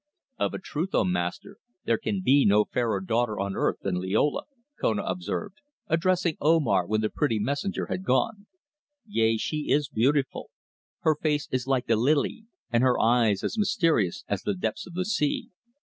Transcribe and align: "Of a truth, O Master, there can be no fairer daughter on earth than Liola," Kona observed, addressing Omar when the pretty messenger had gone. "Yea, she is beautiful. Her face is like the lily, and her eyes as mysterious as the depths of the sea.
"Of 0.39 0.55
a 0.55 0.57
truth, 0.57 0.95
O 0.95 1.03
Master, 1.03 1.57
there 1.85 1.99
can 1.99 2.23
be 2.25 2.43
no 2.43 2.65
fairer 2.65 3.01
daughter 3.01 3.39
on 3.39 3.55
earth 3.55 3.81
than 3.83 4.01
Liola," 4.01 4.45
Kona 4.79 5.03
observed, 5.03 5.61
addressing 5.85 6.37
Omar 6.41 6.87
when 6.87 7.01
the 7.01 7.09
pretty 7.11 7.37
messenger 7.37 7.85
had 7.85 8.03
gone. 8.03 8.47
"Yea, 9.05 9.37
she 9.37 9.69
is 9.69 9.89
beautiful. 9.89 10.49
Her 11.01 11.13
face 11.15 11.47
is 11.51 11.67
like 11.67 11.85
the 11.85 11.95
lily, 11.97 12.47
and 12.71 12.81
her 12.81 12.99
eyes 12.99 13.43
as 13.43 13.59
mysterious 13.59 14.23
as 14.27 14.41
the 14.41 14.55
depths 14.55 14.87
of 14.87 14.95
the 14.95 15.05
sea. 15.05 15.51